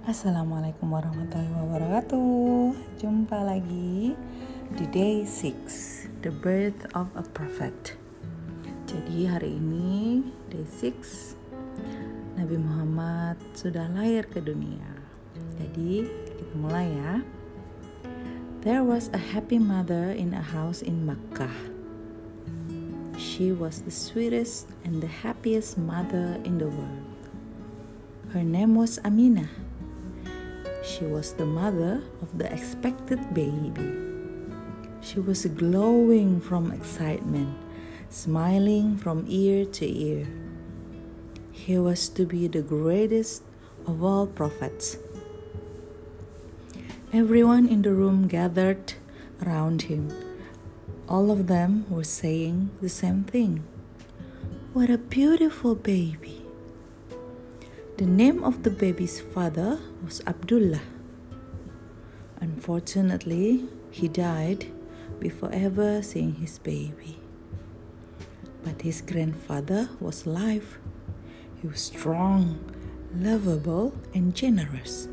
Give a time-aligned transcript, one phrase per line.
[0.00, 2.72] Assalamualaikum warahmatullahi wabarakatuh.
[2.96, 4.16] Jumpa lagi
[4.72, 8.00] di day 6 The birth of a prophet.
[8.88, 11.36] Jadi hari ini day 6
[12.32, 14.88] Nabi Muhammad sudah lahir ke dunia.
[15.60, 17.20] Jadi kita mulai ya.
[18.64, 21.52] There was a happy mother in a house in Makkah.
[23.20, 27.04] She was the sweetest and the happiest mother in the world.
[28.32, 29.68] Her name was Aminah
[30.90, 33.86] she was the mother of the expected baby.
[35.00, 37.56] She was glowing from excitement,
[38.10, 40.26] smiling from ear to ear.
[41.52, 43.44] He was to be the greatest
[43.86, 44.96] of all prophets.
[47.12, 48.94] Everyone in the room gathered
[49.46, 50.10] around him.
[51.08, 53.62] All of them were saying the same thing.
[54.72, 56.46] What a beautiful baby!
[58.00, 60.80] The name of the baby's father was Abdullah.
[62.40, 64.72] Unfortunately, he died
[65.18, 67.18] before ever seeing his baby.
[68.64, 70.78] But his grandfather was alive.
[71.60, 72.64] He was strong,
[73.14, 75.06] lovable, and generous.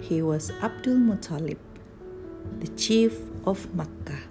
[0.00, 1.58] He was Abdul Muttalib,
[2.60, 4.22] the chief of Makkah.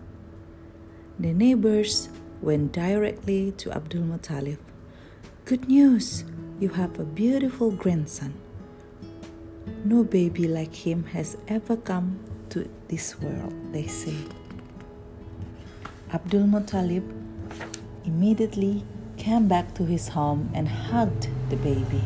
[1.20, 2.08] The neighbors
[2.42, 4.60] went directly to Abdul Muttalib.
[5.44, 6.24] Good news!
[6.58, 8.34] You have a beautiful grandson.
[9.84, 12.18] No baby like him has ever come
[12.50, 14.16] to this world, they say.
[16.14, 17.04] Abdul Muttalib
[18.06, 18.86] immediately
[19.18, 22.02] came back to his home and hugged the baby.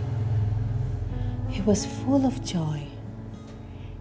[1.50, 2.88] He was full of joy.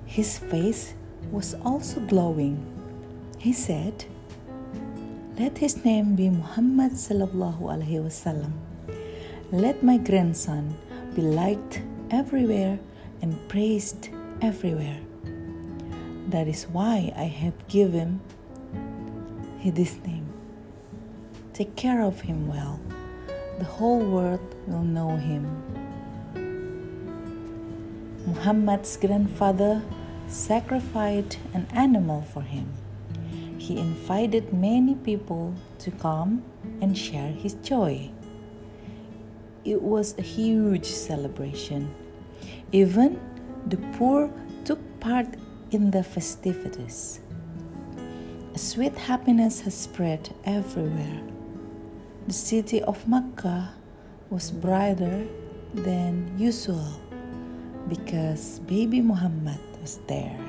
[0.06, 0.94] His face
[1.30, 2.56] was also glowing.
[3.36, 4.06] He said,
[5.38, 8.52] Let his name be Muhammad sallallahu alaihi wasallam.
[9.50, 10.77] Let my grandson
[11.14, 12.78] be liked everywhere
[13.22, 14.10] and praised
[14.42, 15.00] everywhere.
[16.28, 18.20] That is why I have given
[19.58, 20.27] him this name.
[21.55, 22.78] Take care of him well.
[23.58, 25.48] The whole world will know him.
[28.27, 29.80] Muhammad's grandfather
[30.27, 32.74] sacrificed an animal for him.
[33.56, 36.44] He invited many people to come
[36.83, 38.11] and share his joy.
[39.68, 41.95] It was a huge celebration.
[42.73, 43.20] Even
[43.67, 44.30] the poor
[44.64, 45.27] took part
[45.70, 47.20] in the festivities.
[48.55, 51.20] A sweet happiness has spread everywhere.
[52.27, 53.74] The city of Makkah
[54.30, 55.29] was brighter
[55.74, 56.89] than usual
[57.90, 60.48] because baby Muhammad was there.